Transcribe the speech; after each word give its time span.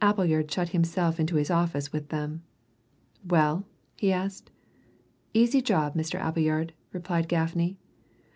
Appleyard 0.00 0.48
shut 0.48 0.68
himself 0.68 1.18
into 1.18 1.34
his 1.34 1.50
office 1.50 1.92
with 1.92 2.10
them. 2.10 2.44
"Well?" 3.26 3.64
he 3.96 4.12
asked. 4.12 4.52
"Easy 5.34 5.60
job, 5.60 5.96
Mr. 5.96 6.20
Appleyard," 6.20 6.72
replied 6.92 7.26
Gaffney. 7.26 7.76